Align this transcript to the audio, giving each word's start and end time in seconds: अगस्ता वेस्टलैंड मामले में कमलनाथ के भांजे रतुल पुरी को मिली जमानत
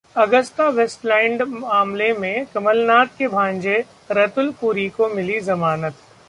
अगस्ता 0.15 0.67
वेस्टलैंड 0.69 1.41
मामले 1.41 2.11
में 2.13 2.45
कमलनाथ 2.53 3.17
के 3.17 3.27
भांजे 3.27 3.83
रतुल 4.11 4.51
पुरी 4.51 4.87
को 4.89 5.07
मिली 5.09 5.39
जमानत 5.39 5.95